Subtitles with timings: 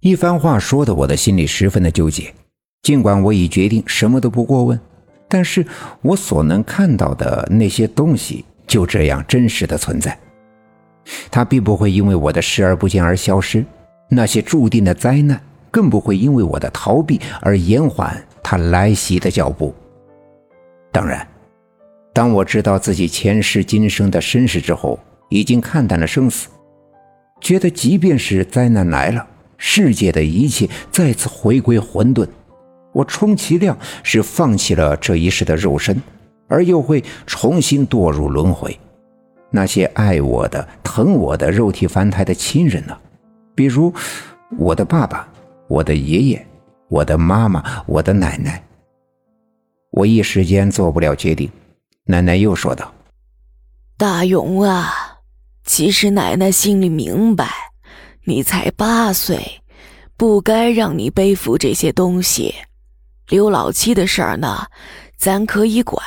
[0.00, 2.32] 一番话说的我的心里十分的纠结。
[2.82, 4.80] 尽管我已决定什么都不过问，
[5.28, 5.64] 但是
[6.00, 10.18] 我所能看到的那些东西就这样真实的存在。
[11.30, 13.62] 它并不会因为我的视而不见而消失，
[14.08, 15.38] 那些注定的灾难
[15.70, 19.74] 更不会因为我的逃避而延缓它来袭的脚步。
[20.90, 21.28] 当然，
[22.14, 24.98] 当我知道自己前世今生的身世之后，
[25.28, 26.48] 已经看淡了生死。
[27.42, 29.26] 觉得，即便是灾难来了，
[29.62, 32.26] 世界的一切再次回归混沌，
[32.94, 36.02] 我充其量是放弃了这一世的肉身，
[36.48, 38.76] 而又会重新堕入轮回。
[39.50, 42.96] 那些爱我的、疼我的肉体凡胎的亲人呢？
[43.54, 43.92] 比如
[44.56, 45.28] 我的爸爸、
[45.68, 46.46] 我的爷爷、
[46.88, 48.64] 我的妈妈、我的奶奶。
[49.90, 51.50] 我一时间做不了决定。
[52.04, 52.90] 奶奶又说道
[53.98, 54.88] ：“大勇啊。”
[55.66, 57.46] 其实奶奶心里明白，
[58.30, 59.60] 你才八岁，
[60.16, 62.54] 不该让你背负这些东西。
[63.28, 64.66] 刘老七的事儿呢，
[65.18, 66.00] 咱可以管，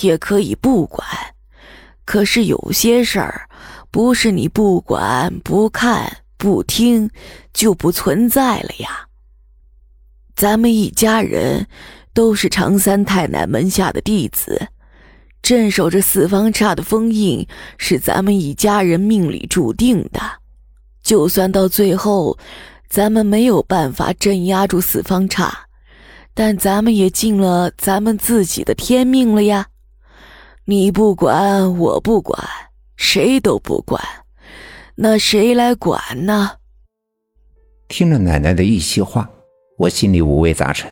[0.00, 1.06] 也可以不管。
[2.06, 3.46] 可是有些事儿，
[3.90, 7.10] 不是你不管、不看、不听，
[7.52, 9.06] 就不存在了呀。
[10.34, 11.66] 咱们一家人
[12.14, 14.68] 都是常三太奶门下的弟子。
[15.42, 20.39] 镇守着四方刹的封印是咱们一家人命里注定的，
[21.10, 22.38] 就算到最后，
[22.88, 25.66] 咱们没有办法镇压住四方差，
[26.34, 29.66] 但咱们也尽了咱们自己的天命了呀。
[30.66, 32.40] 你不管，我不管，
[32.96, 34.00] 谁都不管，
[34.94, 36.52] 那谁来管呢？
[37.88, 39.28] 听了奶奶的一席话，
[39.78, 40.88] 我心里五味杂陈。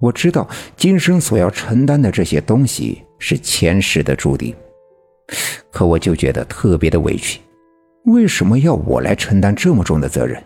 [0.00, 4.56] 我知道今生所要承担的这些东西是前世的注定，
[5.70, 7.42] 可我就觉得特别的委屈。
[8.04, 10.42] 为什么要我来承担这么重的责任？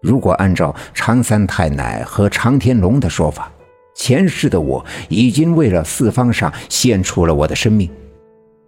[0.00, 3.52] 如果按照常三太奶和常天龙的说法，
[3.94, 7.90] 前世的我已经为了四方上献出了我的生命，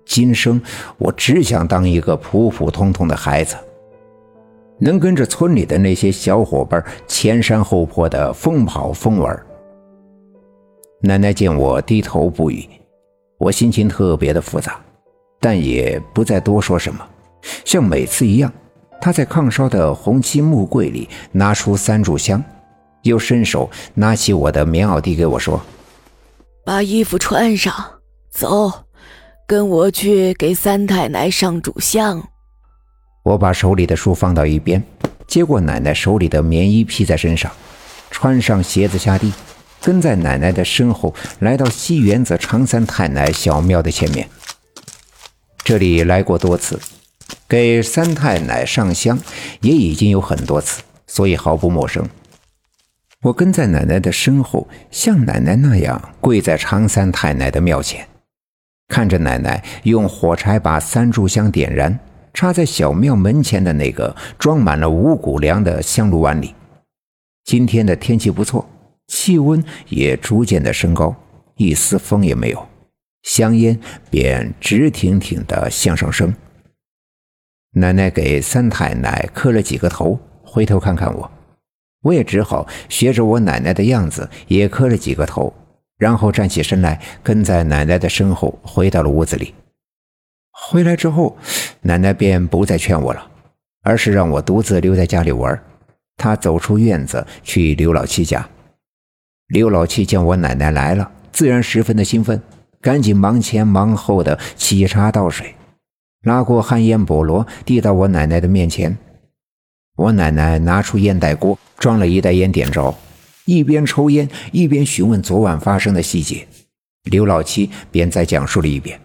[0.05, 0.61] 今生
[0.99, 3.57] 我只想当一个普普通通的孩子，
[4.79, 9.47] 能跟着村里的那些小伙伴前山后坡的疯跑疯玩。
[11.01, 12.69] 奶奶见我低头不语，
[13.39, 14.79] 我心情特别的复杂，
[15.41, 17.07] 但也不再多说什么。
[17.65, 18.53] 像每次一样，
[19.01, 22.43] 他在炕烧的红漆木柜里拿出三炷香，
[23.03, 25.61] 又伸手拿起我的棉袄递给我说
[26.65, 27.75] ：“把衣服穿上，
[28.31, 28.85] 走，
[29.47, 32.29] 跟我去给三太奶上炷香。”
[33.23, 34.83] 我把手里的书放到一边，
[35.27, 37.51] 接过奶奶手里的棉衣披在身上，
[38.11, 39.33] 穿上鞋子下地。
[39.83, 44.29] 跟在奶奶的身后，来到西园子常三太奶小庙的前面。
[45.65, 46.79] 这里来过多次，
[47.51, 49.19] 给三太奶上香
[49.61, 52.09] 也已经有很多次，所以毫不陌生。
[53.23, 58.07] 我跟在奶奶的身后，像奶奶那样跪在常三太奶的庙前，
[58.87, 61.99] 看着奶奶用火柴把三炷香点燃，
[62.33, 66.55] 插在小庙门前的那个装满了五谷粮的香炉碗里。
[67.45, 68.65] 今天的天气不错。
[69.09, 71.13] 气温也逐渐的升高，
[71.57, 72.69] 一丝风也没有，
[73.25, 73.77] 香烟
[74.09, 76.33] 便直挺挺的向上升。
[77.75, 81.31] 奶奶给三太奶磕了几个头，回头看看我，
[82.03, 85.55] 我也只好学着我奶奶的样子，也磕了几个头，
[85.97, 89.55] 然后站起身来，跟在奶奶的身后回到了屋子里。
[90.51, 91.39] 回来之后，
[91.83, 93.25] 奶奶便不再劝我了，
[93.83, 95.63] 而是让我独自留在家里玩。
[96.17, 98.47] 她走出院子去刘老七家。
[99.47, 102.43] 刘老七见我奶奶来了，自然十分的兴奋，
[102.81, 105.55] 赶紧忙前忙后的沏茶倒水，
[106.23, 108.97] 拉过旱烟菠萝递到我奶奶的面前。
[109.97, 112.95] 我奶奶拿出烟袋锅，装了一袋烟点着，
[113.45, 116.47] 一边抽烟一边询问昨晚发生的细节。
[117.05, 119.01] 刘老七便再讲述了一遍。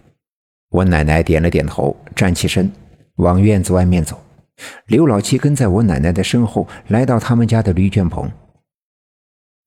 [0.70, 2.70] 我奶奶点了点头，站起身
[3.16, 4.20] 往院子外面走。
[4.86, 8.30] 刘老七跟在我奶奶的身后，来到他们家的驴圈棚。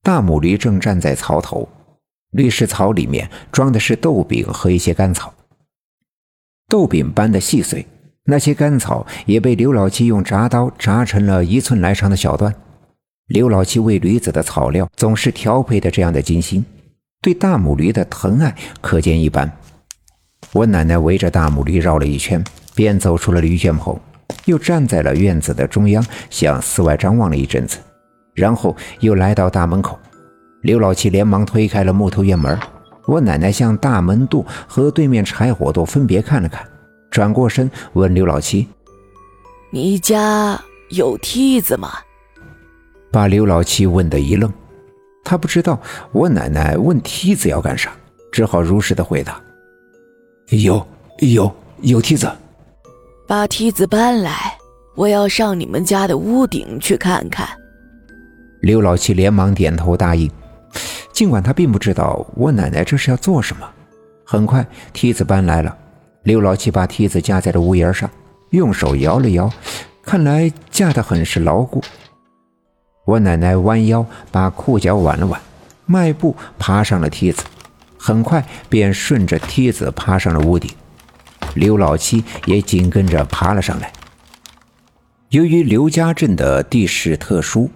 [0.02, 1.68] 大母驴正站在槽头，
[2.32, 5.32] 绿石槽里面装的是豆饼和一些干草。
[6.70, 7.84] 豆饼般的细碎，
[8.26, 12.54] 那些干草也被刘老七用铡刀铡成了一寸来长的小段。
[13.26, 16.64] 刘老七为驴子的草料总是调配的这样的精心，
[17.20, 19.50] 对大母驴的疼爱可见一斑。
[20.52, 22.42] 我奶奶围着大母驴绕了一圈，
[22.72, 23.98] 便走出了驴圈棚，
[24.44, 27.78] 又站在了院子的中央，向四外张望了一阵子。
[28.32, 29.98] 然后又来到大门口，
[30.62, 32.56] 刘老七连忙推开了木头院门。
[33.10, 36.64] 我奶奶向大门垛和对面柴火垛分别看了看，
[37.10, 38.68] 转过身问刘老七
[39.72, 40.56] ：“你家
[40.90, 41.90] 有梯子吗？”
[43.10, 44.48] 把刘老七问得一愣。
[45.24, 45.76] 他不知道
[46.12, 47.90] 我奶奶问梯子要干啥，
[48.30, 49.40] 只好如实的回答
[50.62, 50.86] ：“有
[51.18, 52.30] 有有梯子，
[53.26, 54.56] 把梯子搬来，
[54.94, 57.48] 我要上你们家的屋顶去看看。”
[58.62, 60.30] 刘老七连忙点头答应。
[61.20, 63.70] 尽管他并不知道我奶奶这是要做什么，
[64.24, 65.76] 很快梯子搬来了。
[66.22, 68.08] 刘老七把梯子架在了屋檐上，
[68.52, 69.52] 用手摇了摇，
[70.02, 71.82] 看来架得很是牢固。
[73.04, 75.38] 我奶奶弯腰把裤脚挽了挽，
[75.84, 77.42] 迈步爬上了梯子，
[77.98, 80.70] 很快便顺着梯子爬上了屋顶。
[81.52, 83.92] 刘老七也紧跟着爬了上来。
[85.28, 87.70] 由于刘家镇的地势特殊。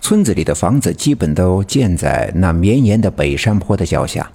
[0.00, 4.30] 村子里的房子基本都建在那绵延的北山坡的脚下，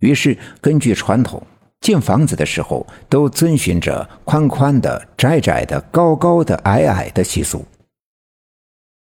[0.00, 1.42] 于是根据传统，
[1.80, 7.64] 建房子的时候都遵循着宽宽的、窄窄的、高高的、矮矮的习俗。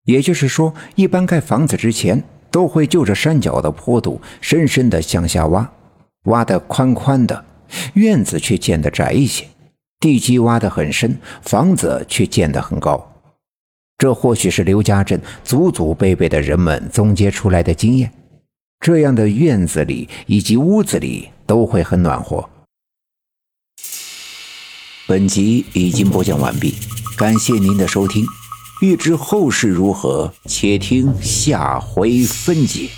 [0.04, 5.70] 也就是说，一般盖房子之前都会就着山脚的坡度深深的向下挖，
[6.24, 7.44] 挖的宽宽的，
[7.94, 9.44] 院子却建得窄一些；
[10.00, 13.09] 地基挖得很深，房子却建得很高。
[14.00, 18.10] 这或许是刘家镇祖祖辈辈的人们总结出来的经验，
[18.80, 22.48] 这样的院子里以及屋子里都会很暖和。
[25.06, 26.76] 本集已经播讲完毕，
[27.18, 28.24] 感谢您的收听。
[28.80, 32.88] 欲知后事如何，且听下回分解。